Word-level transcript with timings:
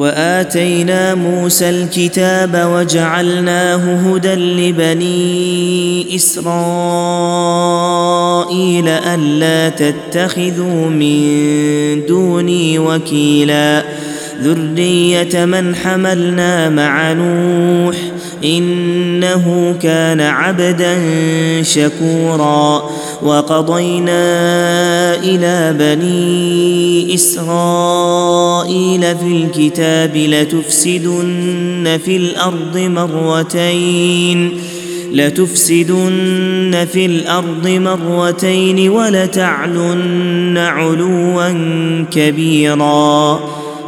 وآتينا 0.00 1.14
موسى 1.14 1.70
الكتاب 1.70 2.68
وجعلناه 2.72 3.76
هدى 3.76 4.34
لبني 4.34 6.16
إسرائيل 6.16 6.48
ألا 8.88 9.68
تتخذوا 9.68 10.86
من 10.86 12.06
دوني 12.06 12.78
وكيلا. 12.78 13.84
ذرية 14.42 15.44
من 15.44 15.74
حملنا 15.74 16.68
مع 16.68 17.12
نوح 17.12 17.96
إنه 18.44 19.76
كان 19.82 20.20
عبدا 20.20 20.98
شكورا. 21.62 22.90
وقضينا 23.22 24.20
إلى 25.14 25.76
بني 25.78 27.14
إسرائيل 27.14 29.00
في 29.00 29.26
الكتاب 29.26 30.16
لتفسدن 30.16 31.98
في 32.04 32.16
الأرض 32.16 32.78
مرتين 32.78 34.60
لتفسدن 35.12 36.86
في 36.92 37.06
الأرض 37.06 37.68
مرتين 37.68 38.90
ولتعلن 38.90 40.58
علوا 40.58 41.52
كبيرا. 42.10 43.40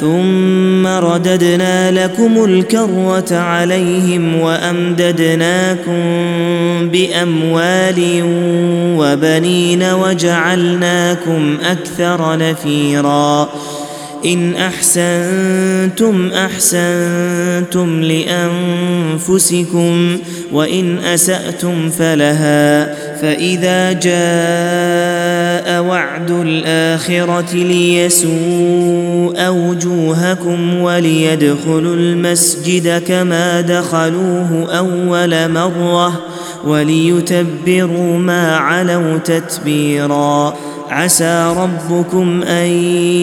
ثم 0.00 0.86
رددنا 0.86 2.04
لكم 2.04 2.44
الكروه 2.44 3.32
عليهم 3.32 4.40
وأمددناكم 4.40 5.94
بأموال 6.88 8.22
وبنين 8.98 9.82
وجعلناكم 9.82 11.58
أكثر 11.64 12.36
نفيرا 12.38 13.48
إن 14.26 14.54
أحسنتم 14.54 16.30
أحسنتم 16.30 18.02
لأنفسكم 19.20 20.18
وإن 20.52 20.98
أسأتم 20.98 21.90
فلها 21.90 22.94
فإذا 23.14 23.92
جاء 23.92 25.82
وعد 25.82 26.30
الآخرة 26.30 27.54
ليسوء 27.54 29.48
وجوهكم 29.48 30.80
وليدخلوا 30.80 31.94
المسجد 31.94 33.02
كما 33.08 33.60
دخلوه 33.60 34.66
أول 34.78 35.52
مرة 35.52 36.20
وليتبروا 36.64 38.18
ما 38.18 38.56
علوا 38.56 39.18
تتبيرا 39.18 40.54
عسى 40.90 41.54
ربكم 41.56 42.42
أن 42.42 42.66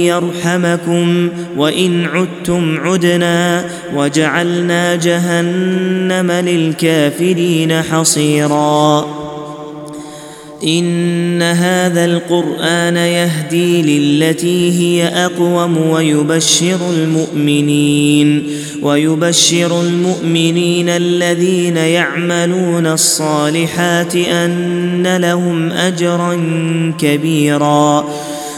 يرحمكم 0.05 1.29
وإن 1.57 2.05
عدتم 2.05 2.79
عدنا 2.79 3.65
وجعلنا 3.95 4.95
جهنم 4.95 6.31
للكافرين 6.31 7.81
حصيرا 7.81 9.20
إن 10.63 11.41
هذا 11.41 12.05
القرآن 12.05 12.95
يهدي 12.95 13.81
للتي 13.81 14.71
هي 14.79 15.07
أقوم 15.07 15.77
ويبشر 15.77 16.79
المؤمنين 16.93 18.47
ويبشر 18.81 19.81
المؤمنين 19.81 20.89
الذين 20.89 21.77
يعملون 21.77 22.87
الصالحات 22.87 24.15
أن 24.15 25.17
لهم 25.17 25.71
أجرا 25.71 26.33
كبيرا 26.99 28.09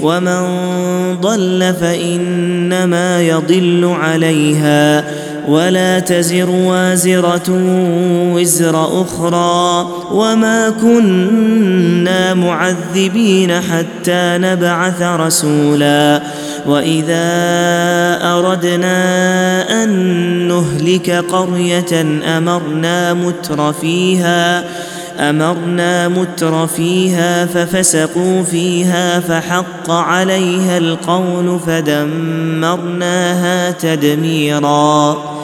ومن 0.00 0.40
ضل 1.20 1.74
فإنما 1.80 3.22
يضل 3.22 3.96
عليها 4.00 5.04
ولا 5.48 5.98
تزر 5.98 6.50
وازرة 6.50 7.48
وزر 8.34 9.02
أخرى 9.02 9.88
وما 10.12 10.70
كنا 10.70 12.34
معذبين 12.34 13.52
حتى 13.52 14.38
نبعث 14.38 15.02
رسولا 15.02 16.22
وإذا 16.66 17.26
أردنا 18.22 19.82
أن 19.82 19.88
نهلك 20.48 21.10
قرية 21.10 22.20
أمرنا 22.38 23.14
متر 23.14 23.72
فيها 23.72 24.64
أمرنا 25.18 26.08
متر 26.08 26.66
فيها 26.66 27.46
ففسقوا 27.46 28.42
فيها 28.42 29.20
فحق 29.20 29.90
عليها 29.90 30.78
القول 30.78 31.60
فدمرناها 31.66 33.70
تدميرا. 33.70 35.36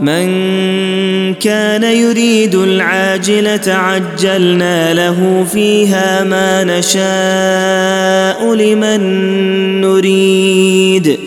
من 0.00 0.26
كان 1.34 1.82
يريد 1.82 2.54
العاجلة 2.54 3.60
عجلنا 3.66 4.94
له 4.94 5.46
فيها 5.52 6.24
ما 6.24 6.64
نشاء 6.64 8.54
لمن 8.54 9.00
نريد. 9.80 11.18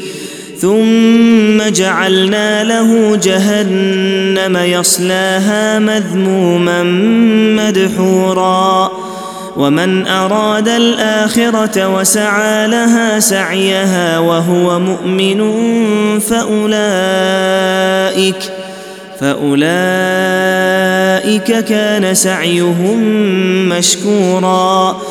ثم 0.62 1.70
جعلنا 1.70 2.64
له 2.64 3.16
جهنم 3.16 4.58
يصلاها 4.58 5.80
مذموما 5.80 6.84
مدحورا. 7.60 8.92
ومن 9.58 10.08
أراد 10.08 10.68
الآخرة 10.68 11.88
وسعى 11.96 12.68
لها 12.68 13.20
سعيها 13.20 14.20
وهو 14.20 14.80
مؤمن 14.80 15.40
فأولئك 16.20 16.52
فأولئك 19.20 19.60
كان 21.66 22.14
سعيهم 22.14 23.00
مشكورا. 23.70 25.02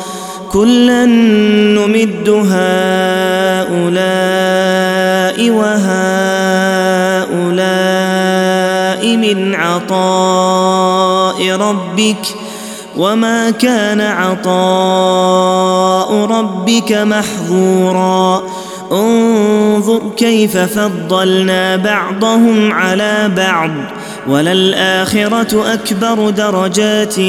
كلا 0.51 1.05
نمد 1.05 2.29
هؤلاء 2.29 3.79
وهؤلاء 5.41 5.79
من 9.17 9.55
عطاء 9.55 11.51
ربك 11.51 12.27
وما 12.97 13.49
كان 13.49 14.01
عطاء 14.01 14.49
ربك 16.25 16.91
محظورا. 16.91 18.43
انظر 18.91 20.01
كيف 20.17 20.57
فضلنا 20.57 21.75
بعضهم 21.75 22.73
على 22.73 23.31
بعض. 23.37 23.69
وللآخرة 24.27 25.73
أكبر 25.73 26.29
درجات 26.29 27.19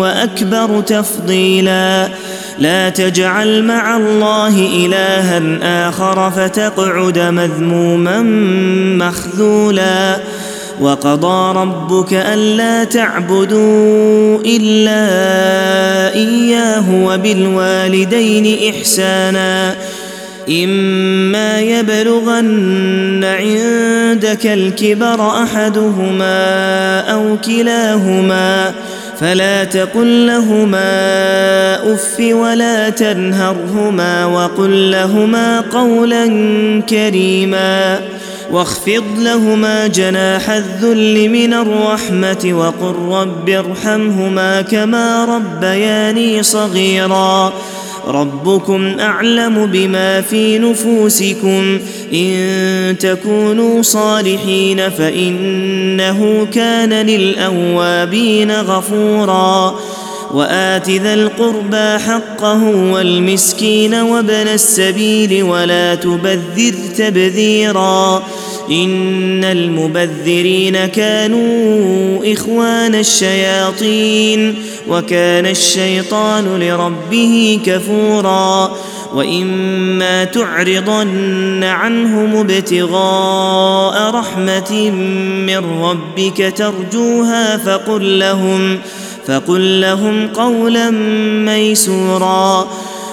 وأكبر 0.00 0.80
تفضيلا. 0.80 2.08
لا 2.58 2.88
تجعل 2.88 3.64
مع 3.64 3.96
الله 3.96 4.68
إلها 4.86 5.88
آخر 5.88 6.30
فتقعد 6.30 7.18
مذموما 7.18 8.22
مخذولا. 9.06 10.18
وقضى 10.80 11.58
ربك 11.58 12.12
ألا 12.12 12.84
تعبدوا 12.84 14.38
إلا 14.46 15.04
إياه 16.14 17.04
وبالوالدين 17.04 18.74
إحسانا. 18.74 19.74
إما 20.48 21.60
يبلغن 21.60 23.24
عندك 23.24 24.46
الكبر 24.46 25.42
أحدهما 25.42 27.00
أو 27.00 27.36
كلاهما 27.46 28.72
فلا 29.20 29.64
تقل 29.64 30.26
لهما 30.26 31.94
أف 31.94 32.20
ولا 32.20 32.90
تنهرهما 32.90 34.24
وقل 34.26 34.90
لهما 34.90 35.60
قولا 35.60 36.26
كريما 36.88 38.00
واخفض 38.50 39.04
لهما 39.18 39.86
جناح 39.86 40.50
الذل 40.50 41.28
من 41.28 41.54
الرحمة 41.54 42.50
وقل 42.52 42.94
رب 43.14 43.48
ارحمهما 43.48 44.62
كما 44.62 45.24
ربياني 45.24 46.42
صغيرا 46.42 47.52
ربكم 48.06 49.00
أعلم 49.00 49.66
بما 49.66 50.20
في 50.20 50.58
نفوسكم. 50.58 51.78
إن 52.12 52.96
تكونوا 52.98 53.82
صالحين 53.82 54.90
فإنه 54.90 56.46
كان 56.52 56.92
للأوابين 56.92 58.52
غفورا. 58.52 59.78
وآت 60.34 60.90
ذا 60.90 61.14
القربى 61.14 61.98
حقه 61.98 62.64
والمسكين 62.64 63.94
وابن 63.94 64.48
السبيل 64.48 65.42
ولا 65.42 65.94
تبذر 65.94 66.74
تبذيرا. 66.96 68.22
إن 68.70 69.44
المبذرين 69.44 70.86
كانوا 70.86 72.32
إخوان 72.32 72.94
الشياطين 72.94 74.54
وكان 74.88 75.46
الشيطان 75.46 76.60
لربه 76.60 77.60
كفورا 77.66 78.76
وإما 79.14 80.24
تعرضن 80.24 81.64
عنهم 81.64 82.36
ابتغاء 82.36 84.10
رحمة 84.10 84.90
من 85.46 85.82
ربك 85.82 86.52
ترجوها 86.56 87.56
فقل 87.56 88.18
لهم 88.18 88.78
فقل 89.26 89.80
لهم 89.80 90.28
قولا 90.28 90.90
ميسورا. 91.44 92.68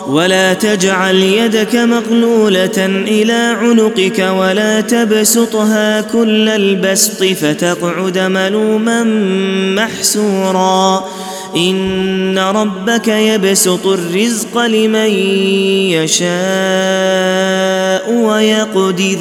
ولا 0.08 0.54
تجعل 0.54 1.16
يدك 1.16 1.76
مغلولة 1.76 2.86
إلى 2.88 3.56
عنقك 3.62 4.20
ولا 4.38 4.82
تبسطها 4.82 6.02
كل 6.02 6.50
البسط 6.50 7.24
فتقعد 7.24 8.18
ملوما 8.18 9.04
محسورا. 9.84 11.06
إن 11.56 12.40
ربك 12.40 13.08
يبسط 13.08 13.88
الرزق 13.88 14.58
لمن 14.58 15.10
يشاء 15.90 16.34
ويقدر. 18.14 19.18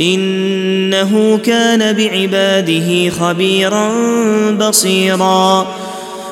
إنه 0.00 1.38
كان 1.44 1.92
بعباده 1.92 3.10
خبيرا 3.10 3.90
بصيرا. 4.50 5.74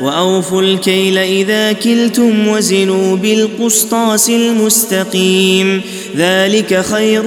وأوفوا 0.00 0.62
الكيل 0.62 1.18
إذا 1.18 1.72
كلتم 1.72 2.48
وزنوا 2.48 3.16
بالقسطاس 3.16 4.30
المستقيم. 4.30 5.82
ذلك 6.16 6.84
خير 6.84 7.26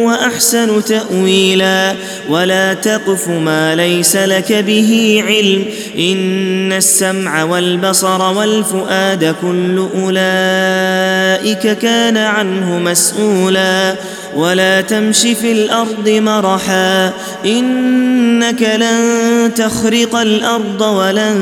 وأحسن 0.00 0.84
تأويلا. 0.84 1.94
ولا 2.28 2.74
تقف 2.74 3.28
ما 3.28 3.76
ليس 3.76 4.16
لك 4.16 4.52
به 4.52 5.22
علم. 5.26 5.64
إن 5.98 6.72
السمع 6.72 7.44
والبصر 7.44 8.22
والفؤاد 8.22 9.34
كل 9.42 9.86
أولئك 9.94 11.78
كان 11.78 12.16
عنه 12.16 12.78
مسؤولا. 12.78 13.94
ولا 14.36 14.80
تمش 14.80 15.20
في 15.20 15.52
الأرض 15.52 16.08
مرحا 16.08 17.12
إنك 17.46 18.62
لن 18.62 19.50
تخرق 19.56 20.16
الأرض 20.16 20.80
ولن 20.80 21.36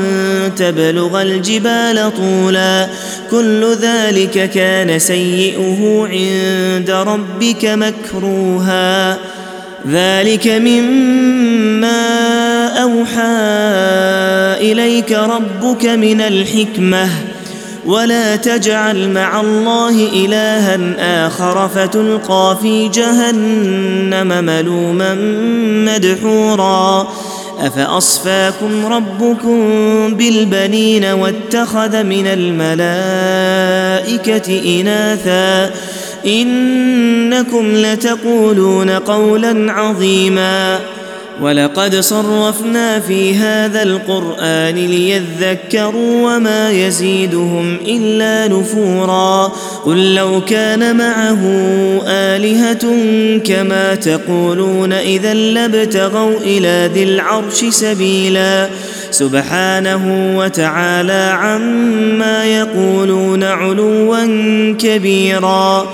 تبلغ 0.57 1.21
الجبال 1.21 2.11
طولا 2.17 2.87
كل 3.31 3.75
ذلك 3.81 4.49
كان 4.49 4.99
سيئه 4.99 6.07
عند 6.11 6.91
ربك 6.91 7.65
مكروها 7.65 9.17
ذلك 9.87 10.47
مما 10.47 11.99
أوحى 12.67 13.21
إليك 14.71 15.11
ربك 15.11 15.85
من 15.85 16.21
الحكمة 16.21 17.09
ولا 17.89 18.35
تجعل 18.35 19.09
مع 19.09 19.41
الله 19.41 20.25
إلها 20.25 20.77
آخر 21.27 21.67
فتلقى 21.67 22.57
في 22.61 22.87
جهنم 22.87 24.43
ملوما 24.43 25.15
مدحورا. 25.95 27.07
أفأصفاكم 27.59 28.85
ربكم 28.85 29.59
بالبنين 30.15 31.05
واتخذ 31.05 32.03
من 32.03 32.27
الملائكة 32.27 32.79
إناثا؟ 34.81 35.73
إنكم 36.25 37.71
لتقولون 37.75 38.89
قولا 38.89 39.71
عظيما. 39.71 40.79
ولقد 41.41 41.95
صرفنا 41.95 42.99
في 42.99 43.35
هذا 43.35 43.83
القرآن 43.83 44.75
ليذكروا 44.75 46.35
وما 46.35 46.71
يزيدهم 46.71 47.77
إلا 47.87 48.47
نفورا. 48.47 49.51
قل 49.85 50.15
لو 50.15 50.41
كان 50.41 50.97
معه 50.97 51.41
آلهة 52.07 52.83
كما 53.37 53.95
تقولون 53.95 54.93
إذا 54.93 55.33
لابتغوا 55.33 56.39
إلى 56.39 56.89
ذي 56.93 57.03
العرش 57.03 57.65
سبيلا. 57.65 58.69
سبحانه 59.11 60.33
وتعالى 60.37 61.37
عما 61.39 62.45
يقولون 62.45 63.43
علوا 63.43 64.25
كبيرا. 64.79 65.93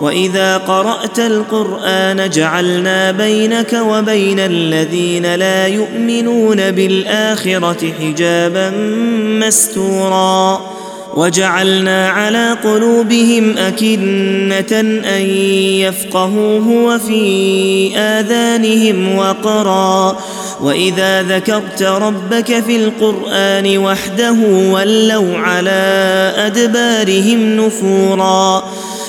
وإذا 0.00 0.56
قرأت 0.56 1.18
القرآن 1.18 2.30
جعلنا 2.30 3.10
بينك 3.10 3.72
وبين 3.72 4.38
الذين 4.38 5.34
لا 5.34 5.66
يؤمنون 5.66 6.70
بالآخرة 6.70 7.92
حجابا 8.00 8.70
مستورا. 9.46 10.60
وجعلنا 11.14 12.08
على 12.08 12.56
قلوبهم 12.64 13.58
أكنة 13.58 14.80
أن 15.16 15.22
يفقهوه 15.80 16.68
وفي 16.68 17.96
آذانهم 17.96 19.16
وقرا. 19.16 20.18
وإذا 20.60 21.22
ذكرت 21.22 21.82
ربك 21.82 22.60
في 22.60 22.76
القرآن 22.76 23.78
وحده 23.78 24.36
ولوا 24.72 25.38
على 25.38 26.32
أدبارهم 26.36 27.56
نفورا. 27.56 28.64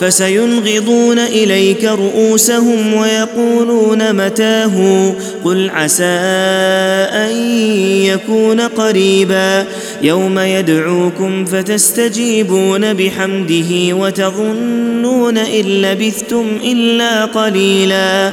فسينغضون 0.00 1.18
إليك 1.18 1.84
رؤوسهم 1.84 2.94
ويقولون 2.94 4.12
متاه. 4.26 5.12
قل 5.44 5.70
عسى 5.70 6.04
أن 6.04 7.30
يكون 8.04 8.60
قريبا. 8.60 9.64
يوم 10.02 10.38
يدعوكم 10.38 11.44
فتستجيبون 11.44 12.94
بحمده 12.94 13.96
وتظنون 13.96 15.38
إن 15.38 15.64
لبثتم 15.64 16.46
إلا 16.64 17.24
قليلا. 17.24 18.32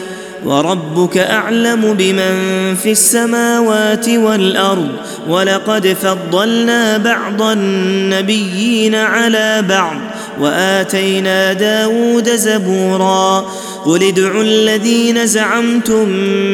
وربك 0.45 1.17
أعلم 1.17 1.93
بمن 1.93 2.75
في 2.75 2.91
السماوات 2.91 4.09
والأرض 4.09 4.89
ولقد 5.27 5.87
فضلنا 5.87 6.97
بعض 6.97 7.41
النبيين 7.41 8.95
على 8.95 9.63
بعض 9.69 9.97
وآتينا 10.39 11.53
داود 11.53 12.29
زبورا 12.29 13.45
قل 13.85 14.03
ادعوا 14.03 14.43
الذين 14.43 15.27
زعمتم 15.27 16.09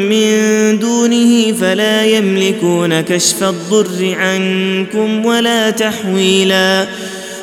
من 0.10 0.80
دونه 0.80 1.54
فلا 1.54 2.06
يملكون 2.06 3.02
كشف 3.02 3.44
الضر 3.44 4.16
عنكم 4.20 5.26
ولا 5.26 5.70
تحويلا 5.70 6.88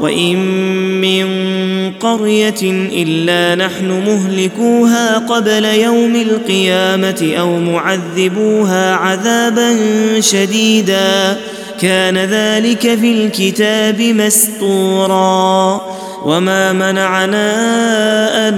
وان 0.00 0.38
من 1.00 1.28
قريه 2.00 2.62
الا 2.92 3.66
نحن 3.66 3.90
مهلكوها 4.06 5.18
قبل 5.18 5.64
يوم 5.64 6.16
القيامه 6.16 7.34
أو 7.38 7.58
معذبوها 7.58 8.94
عذابا 8.94 9.76
شديدا 10.20 11.36
كان 11.80 12.18
ذلك 12.18 12.80
في 12.80 13.12
الكتاب 13.12 14.00
مسطورا 14.00 15.80
وما 16.24 16.72
منعنا 16.72 17.48
ان 18.48 18.54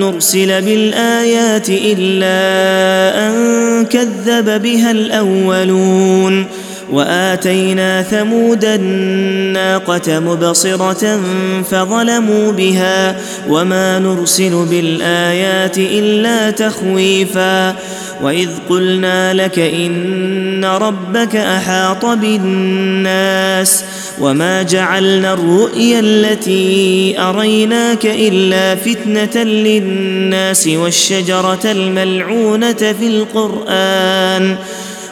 نرسل 0.00 0.62
بالايات 0.62 1.68
الا 1.68 3.28
ان 3.28 3.84
كذب 3.84 4.62
بها 4.62 4.90
الاولون 4.90 6.46
وآتينا 6.92 8.02
ثمود 8.02 8.64
الناقة 8.64 10.20
مبصرة 10.20 11.20
فظلموا 11.70 12.52
بها 12.52 13.16
وما 13.48 13.98
نرسل 13.98 14.66
بالآيات 14.70 15.78
إلا 15.78 16.50
تخويفا 16.50 17.76
وإذ 18.22 18.48
قلنا 18.68 19.34
لك 19.34 19.58
إن 19.58 20.64
ربك 20.64 21.36
أحاط 21.36 22.04
بالناس 22.06 23.84
وما 24.20 24.62
جعلنا 24.62 25.32
الرؤيا 25.32 26.00
التي 26.00 27.14
أريناك 27.18 28.06
إلا 28.06 28.74
فتنة 28.74 29.42
للناس 29.44 30.66
والشجرة 30.66 31.60
الملعونة 31.64 32.72
في 32.72 33.06
القرآن 33.06 34.56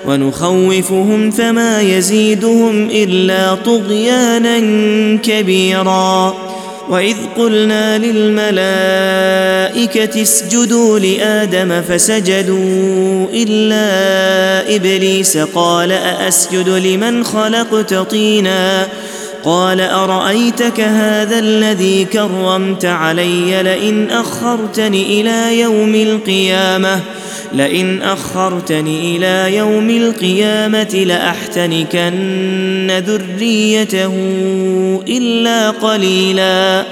ونخوفهم 0.08 1.30
فما 1.30 1.80
يزيدهم 1.80 2.88
إلا 2.90 3.54
طغيانا 3.54 4.58
كبيرا. 5.16 6.34
وإذ 6.88 7.16
قلنا 7.38 7.98
للملائكة 7.98 8.52
اسجدوا 10.22 10.98
لآدم 10.98 11.82
فسجدوا 11.82 13.26
إلا 13.32 14.76
إبليس. 14.76 15.36
قال 15.36 15.92
أأسجد 15.92 16.68
لمن 16.68 17.24
خلقت 17.24 17.94
طينا؟ 17.94 18.86
قال 19.44 19.80
أرأيتك 19.80 20.80
هذا 20.80 21.38
الذي 21.38 22.04
كرمت 22.04 22.84
علي 22.84 23.62
لئن 23.62 24.10
أخرتني 24.10 25.20
إلى 25.20 25.60
يوم 25.60 25.94
القيامة؟ 25.94 27.00
لئن 27.52 28.02
أخرتني 28.02 29.16
إلى 29.16 29.56
يوم 29.56 29.90
القيامة 29.90 31.04
لأحتنكن 31.06 33.02
ذريته 33.06 34.14
إلا 35.08 35.70
قليلا. 35.70 36.84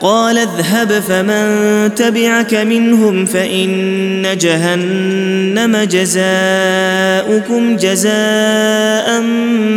قال 0.00 0.38
اذهب 0.38 0.92
فمن 0.92 1.94
تبعك 1.94 2.54
منهم 2.54 3.26
فإن 3.26 4.26
جهنم 4.40 5.76
جزاؤكم 5.76 7.76
جزاء 7.76 9.20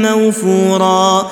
موفورا. 0.04 1.32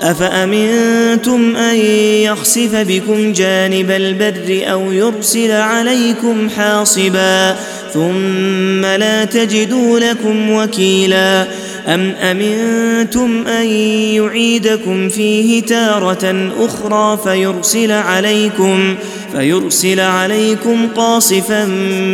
أفأمنتم 0.00 1.56
أن 1.56 1.76
يخسف 2.24 2.74
بكم 2.74 3.32
جانب 3.32 3.90
البر 3.90 4.70
أو 4.72 4.92
يرسل 4.92 5.50
عليكم 5.50 6.48
حاصبا 6.48 7.56
ثم 7.94 8.84
لا 8.84 9.24
تجدوا 9.24 9.98
لكم 9.98 10.50
وكيلا 10.50 11.46
أم 11.86 12.10
أمنتم 12.10 13.46
أن 13.46 13.66
يعيدكم 14.16 15.08
فيه 15.08 15.62
تارة 15.62 16.52
أخرى 16.58 17.18
فيرسل 17.24 17.92
عليكم 17.92 18.94
فيرسل 19.32 20.00
عليكم 20.00 20.88
قاصفا 20.96 21.64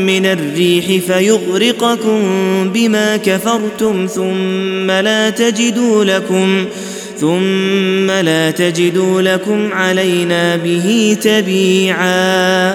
من 0.06 0.26
الريح 0.26 1.04
فيغرقكم 1.06 2.20
بما 2.74 3.16
كفرتم 3.16 4.06
ثم 4.06 4.90
لا 4.90 5.30
تجدوا 5.30 6.04
لكم 6.04 6.66
ثم 7.20 8.10
لا 8.10 8.50
تجدوا 8.50 9.22
لكم 9.22 9.72
علينا 9.72 10.56
به 10.56 11.16
تبيعا. 11.22 12.74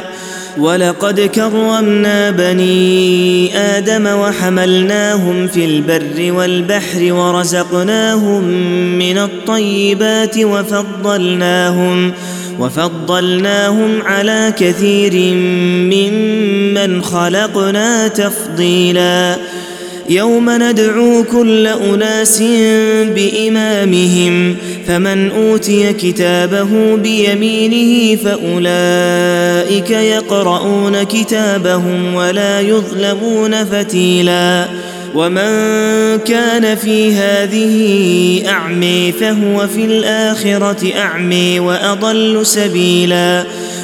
ولقد 0.57 1.19
كرمنا 1.19 2.29
بني 2.31 3.57
آدم 3.57 4.07
وحملناهم 4.07 5.48
في 5.48 5.65
البر 5.65 6.31
والبحر 6.33 7.13
ورزقناهم 7.13 8.43
من 8.98 9.17
الطيبات 9.17 10.38
وفضلناهم 10.38 12.13
وفضلناهم 12.60 14.01
على 14.01 14.53
كثير 14.60 15.36
ممن 15.93 17.01
خلقنا 17.01 18.07
تفضيلا. 18.07 19.38
يوم 20.12 20.50
ندعو 20.50 21.24
كل 21.24 21.68
أناس 21.68 22.44
بإمامهم 23.15 24.56
فمن 24.88 25.32
أوتي 25.32 25.94
كتابه 25.94 26.96
بيمينه 26.98 28.15
فأولئك 28.15 29.89
يقرؤون 29.89 31.04
كتابهم 31.04 32.15
ولا 32.15 32.62
يظلمون 32.62 33.65
فتيلا. 33.65 34.65
ومن 35.15 35.50
كان 36.26 36.76
في 36.76 37.13
هذه 37.13 38.43
أعمي 38.50 39.12
فهو 39.12 39.67
في 39.67 39.86
الآخرة 39.86 40.93
أعمي 40.97 41.60
وأضل 41.60 42.45
سبيلا. 42.45 43.43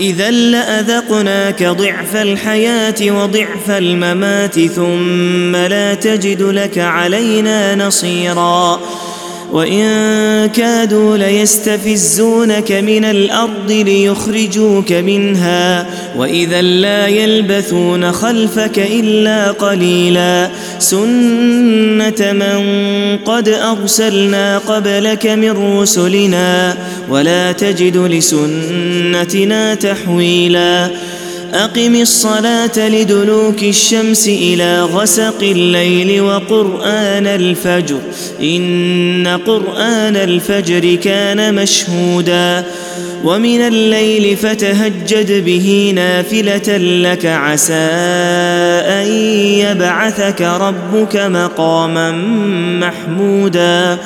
إذا 0.00 0.30
لأذقناك 0.30 1.62
ضعف 1.62 2.16
الحياة 2.16 2.94
وضعف 3.02 3.70
الممات 3.70 4.60
ثم 4.60 5.56
لا 5.56 5.94
تجد 5.94 6.42
لك 6.42 6.78
علينا 6.78 7.74
نصيرا 7.74 8.80
وإن 9.54 10.46
كادوا 10.46 11.16
ليستفزونك 11.16 12.72
من 12.72 13.04
الأرض 13.04 13.70
ليخرجوك 13.70 14.92
منها 14.92 15.86
وإذا 16.16 16.62
لا 16.62 17.06
يلبثون 17.06 18.12
خلفك 18.12 18.78
إلا 18.78 19.50
قليلا 19.50 20.50
سنة 20.78 22.32
من 22.32 22.62
قد 23.24 23.48
أرسلنا 23.48 24.58
قبلك 24.58 25.26
من 25.26 25.78
رسلنا 25.80 26.76
ولا 27.08 27.52
تجد 27.52 27.96
لسنتنا 27.96 29.74
تحويلا 29.74 30.90
أقم 31.54 31.94
الصلاة 31.94 32.88
لدلوك 32.88 33.62
الشمس 33.62 34.28
إلى 34.28 34.82
غسق 34.82 35.42
الليل 35.42 36.20
وقرآن 36.20 37.26
الفجر. 37.26 37.98
إن 38.42 39.38
قرآن 39.46 40.16
الفجر 40.16 40.94
كان 40.94 41.54
مشهودا. 41.54 42.64
ومن 43.24 43.60
الليل 43.60 44.36
فتهجد 44.36 45.44
به 45.44 45.92
نافلة 45.94 46.76
لك 46.76 47.26
عسى 47.26 47.90
أن 48.88 49.06
يبعثك 49.58 50.42
ربك 50.42 51.16
مقاما 51.16 52.10
محمودا. 52.80 53.98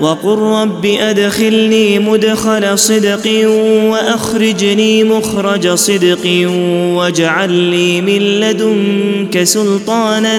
وقل 0.00 0.38
رب 0.38 0.86
أدخلني 0.86 1.98
مدخل 1.98 2.78
صدق 2.78 3.48
وأخرجني 3.90 5.04
مخرج 5.04 5.68
صدق 5.68 6.48
واجعل 6.94 7.50
لي 7.50 8.00
من 8.00 8.18
لدنك 8.18 9.42
سلطانا 9.42 10.38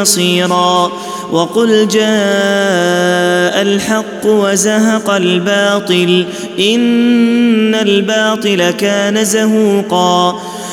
نصيرا 0.00 0.92
وقل 1.32 1.88
جاء 1.88 3.62
الحق 3.62 4.26
وزهق 4.26 5.10
الباطل 5.10 6.26
إن 6.58 7.74
الباطل 7.74 8.70
كان 8.70 9.24
زهوقا 9.24 10.40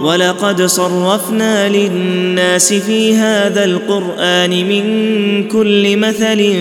ولقد 0.00 0.62
صرفنا 0.62 1.68
للناس 1.68 2.72
في 2.72 3.14
هذا 3.14 3.64
القرآن 3.64 4.50
من 4.50 4.84
كل 5.48 5.96
مثل 5.96 6.54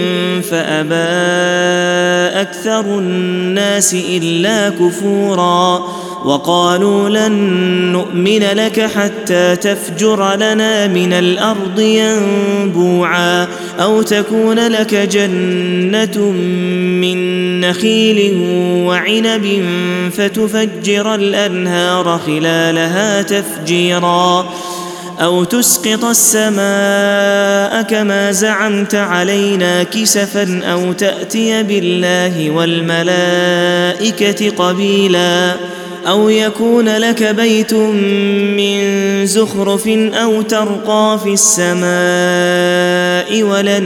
فأبى 0.49 0.93
أكثر 2.41 2.99
الناس 2.99 3.95
إلا 4.09 4.69
كفورا 4.69 5.83
وقالوا 6.25 7.09
لن 7.09 7.33
نؤمن 7.91 8.43
لك 8.43 8.79
حتى 8.79 9.55
تفجر 9.55 10.35
لنا 10.35 10.87
من 10.87 11.13
الأرض 11.13 11.79
ينبوعا 11.79 13.47
أو 13.79 14.01
تكون 14.01 14.59
لك 14.59 14.95
جنة 14.95 16.31
من 17.01 17.43
نخيل 17.59 18.37
وعنب 18.87 19.63
فتفجر 20.17 21.15
الأنهار 21.15 22.19
خلالها 22.25 23.21
تفجيرا 23.23 24.45
أو 25.21 25.43
تسقط 25.43 26.05
السماء 26.05 27.81
كما 27.81 28.31
زعمت 28.31 28.95
علينا 28.95 29.83
كسفا 29.83 30.61
أو 30.71 30.93
تأتي 30.93 31.63
بالله 31.63 32.51
والملائكة 32.51 34.49
قبيلا 34.49 35.55
أو 36.07 36.29
يكون 36.29 36.89
لك 36.89 37.23
بيت 37.23 37.73
من 37.73 39.25
زخرف 39.25 39.87
أو 39.87 40.41
ترقى 40.41 41.19
في 41.23 41.33
السماء 41.33 41.83
ولن 43.43 43.83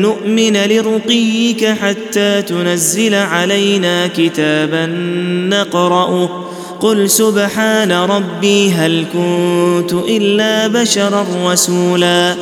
نؤمن 0.00 0.56
لرقيك 0.56 1.66
حتى 1.66 2.42
تنزل 2.42 3.14
علينا 3.14 4.06
كتابا 4.06 4.86
نقرأه 5.50 6.49
قل 6.80 7.10
سبحان 7.10 7.92
ربي 7.92 8.72
هل 8.72 9.06
كنت 9.12 9.92
إلا 9.92 10.66
بشرا 10.66 11.26
رسولا 11.44 12.34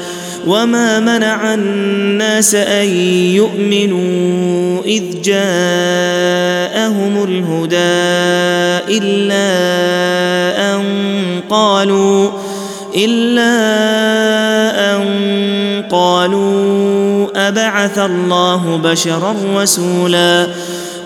وما 0.46 1.00
منع 1.00 1.54
الناس 1.54 2.54
أن 2.54 2.88
يؤمنوا 3.34 4.82
إذ 4.84 5.22
جاءهم 5.22 7.24
الهدى 7.24 7.98
إلا 8.98 9.48
أن 10.74 10.84
قالوا 11.50 12.30
إلا 12.96 13.54
أن 14.96 15.04
قالوا 15.90 17.48
أبعث 17.48 17.98
الله 17.98 18.80
بشرا 18.84 19.34
رسولا 19.54 20.46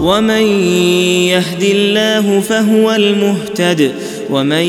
ومن 0.00 0.42
يهد 1.32 1.62
الله 1.62 2.40
فهو 2.40 2.94
المهتد 2.94 3.92
ومن 4.30 4.62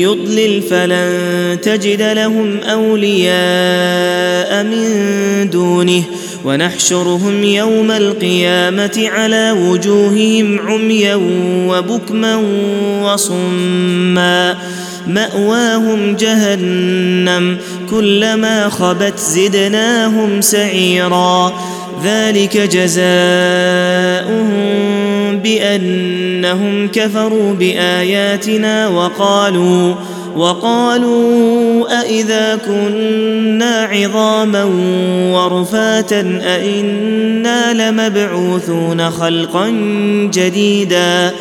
يضلل 0.00 0.62
فلن 0.62 1.58
تجد 1.62 2.02
لهم 2.02 2.60
أولياء 2.60 4.64
من 4.64 5.50
دونه 5.50 6.02
ونحشرهم 6.44 7.44
يوم 7.44 7.90
القيامة 7.90 9.08
على 9.08 9.52
وجوههم 9.52 10.58
عميا 10.60 11.14
وبكما 11.68 12.36
وصما 13.02 14.56
مأواهم 15.06 16.16
جهنم 16.16 17.58
كلما 17.90 18.68
خبت 18.68 19.18
زدناهم 19.18 20.40
سعيرا 20.40 21.54
ذلك 22.04 22.56
جزاؤهم 22.56 23.04
بأنهم 25.38 26.88
كفروا 26.88 27.54
بآياتنا 27.54 28.88
وقالوا 28.88 29.94
وقالوا 30.36 32.00
أإذا 32.00 32.58
كنا 32.66 33.88
عظاما 33.92 34.64
ورفاتا 35.32 36.40
أإنا 36.44 37.90
لمبعوثون 37.90 39.10
خلقا 39.10 39.70
جديدا 40.34 41.32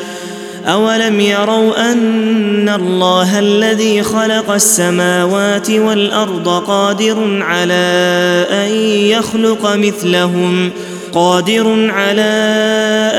أولم 0.65 1.19
يروا 1.19 1.91
أن 1.91 2.69
الله 2.69 3.39
الذي 3.39 4.03
خلق 4.03 4.51
السماوات 4.51 5.71
والأرض 5.71 6.47
قادر 6.47 7.43
على 7.43 8.45
أن 8.51 8.71
يخلق 9.11 9.75
مثلهم 9.75 10.71
قادر 11.13 11.91
على 11.91 12.31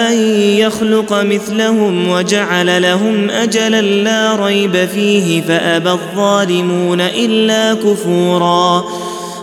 أن 0.09 0.19
يخلق 0.59 1.13
مثلهم 1.13 2.09
وجعل 2.09 2.83
لهم 2.83 3.31
أجلا 3.31 3.81
لا 3.83 4.37
ريب 4.37 4.89
فيه 4.95 5.43
فأبى 5.43 5.91
الظالمون 5.91 7.01
إلا 7.01 7.75
كفورا. 7.75 8.85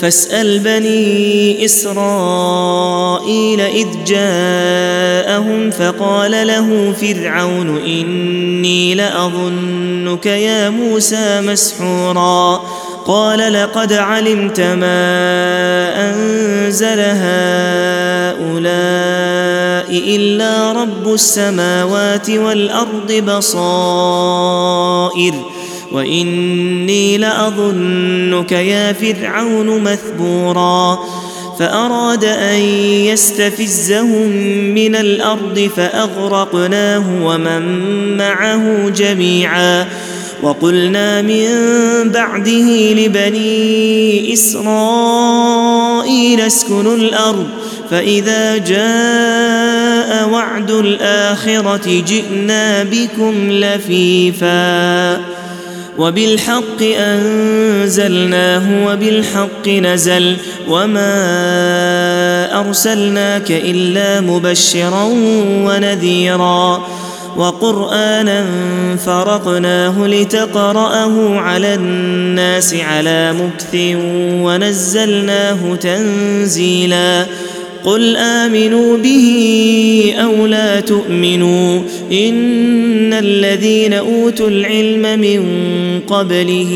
فاسأل 0.00 0.58
بني 0.58 1.64
إسرائيل 1.64 3.60
إذ 3.60 3.86
جاءهم 4.06 5.70
فقال 5.70 6.46
له 6.46 6.92
فرعون 7.00 7.78
إني 7.86 8.94
لأظنك 8.94 10.26
يا 10.26 10.70
موسى 10.70 11.40
مسحورا. 11.40 12.62
قال 13.06 13.52
لقد 13.52 13.92
علمت 13.92 14.60
ما 14.60 16.10
أنزل 16.10 17.00
هؤلاء 17.00 17.26
إلا 19.90 20.72
رب 20.72 21.14
السماوات 21.14 22.30
والأرض 22.30 23.12
بصائر. 23.12 24.66
وإني 25.92 27.18
لأظنك 27.18 28.52
يا 28.52 28.92
فرعون 28.92 29.82
مثبورا 29.82 30.98
فأراد 31.58 32.24
أن 32.24 32.60
يستفزهم 33.04 34.28
من 34.74 34.96
الأرض 34.96 35.70
فأغرقناه 35.76 37.04
ومن 37.22 37.62
معه 38.16 38.88
جميعا 38.88 39.86
وقلنا 40.42 41.22
من 41.22 41.48
بعده 42.10 42.92
لبني 42.92 44.32
إسرائيل 44.32 45.60
اسكنوا 46.40 46.96
الأرض 46.96 47.46
فإذا 47.90 48.58
جاء 48.58 50.28
وعد 50.28 50.70
الآخرة 50.70 52.02
جئنا 52.06 52.82
بكم 52.82 53.50
لفيفا 53.50 55.35
وبالحق 55.98 56.82
أنزلناه 56.82 58.86
وبالحق 58.86 59.68
نزل 59.68 60.36
وما 60.68 61.10
أرسلناك 62.60 63.50
إلا 63.50 64.20
مبشرا 64.20 65.04
ونذيرا 65.64 66.86
وقرآنا 67.36 68.44
فرقناه 69.06 70.06
لتقرأه 70.06 71.40
على 71.40 71.74
الناس 71.74 72.74
على 72.74 73.32
مكث 73.32 73.74
ونزلناه 74.42 75.74
تنزيلا 75.74 77.26
قل 77.86 78.16
آمنوا 78.16 78.96
به 78.96 80.14
أو 80.18 80.46
لا 80.46 80.80
تؤمنوا 80.80 81.82
إن 82.12 83.12
الذين 83.12 83.92
أوتوا 83.92 84.48
العلم 84.48 85.20
من 85.20 85.42
قبله 86.06 86.72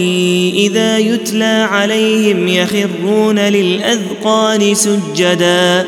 إذا 0.56 0.98
يتلى 0.98 1.66
عليهم 1.70 2.48
يخرون 2.48 3.38
للأذقان 3.38 4.74
سجدا 4.74 5.86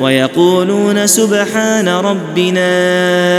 ويقولون 0.00 1.06
سبحان 1.06 1.88
ربنا 1.88 2.68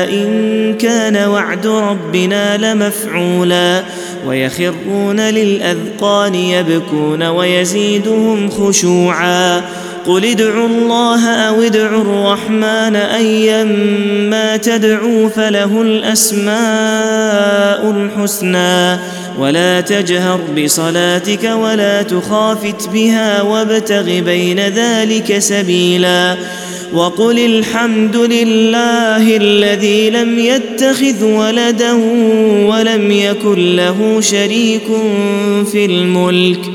إن 0.09 0.73
كان 0.79 1.29
وعد 1.29 1.67
ربنا 1.67 2.57
لمفعولا 2.57 3.83
ويخرون 4.27 5.19
للأذقان 5.19 6.35
يبكون 6.35 7.23
ويزيدهم 7.23 8.49
خشوعا 8.49 9.61
قل 10.07 10.25
ادعوا 10.25 10.67
الله 10.67 11.29
أو 11.29 11.61
ادعوا 11.61 12.01
الرحمن 12.01 12.95
ايما 12.95 14.57
تدعوا 14.57 15.29
فله 15.29 15.81
الأسماء 15.81 16.51
الحسنى 17.91 18.99
ولا 19.39 19.81
تجهر 19.81 20.39
بصلاتك 20.57 21.43
ولا 21.43 22.01
تخافت 22.01 22.89
بها 22.89 23.41
وابتغ 23.41 24.19
بين 24.19 24.59
ذلك 24.59 25.39
سبيلا 25.39 26.37
وقل 26.93 27.39
الحمد 27.39 28.15
لله 28.15 29.37
الذي 29.37 30.09
لم 30.09 30.39
يتخذ 30.39 31.23
ولدا 31.23 31.93
ولم 32.65 33.11
يكن 33.11 33.75
له 33.75 34.21
شريك 34.21 34.87
في 35.71 35.85
الملك 35.85 36.74